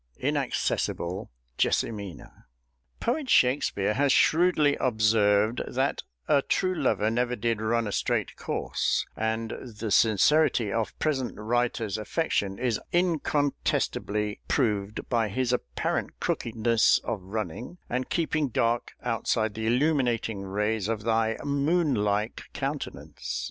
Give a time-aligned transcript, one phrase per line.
[0.17, 1.29] INACCESSIBLE
[1.59, 2.47] JESSIMINA!
[2.99, 9.05] Poet SHAKSPEARE has shrewdly observed that "a true lover never did run a straight course,"
[9.15, 17.21] and the sincerity of present writer's affection is incontestably proved by his apparent crookedness of
[17.21, 23.39] running, and keeping dark outside the illuminating rays of thy moon like countenance.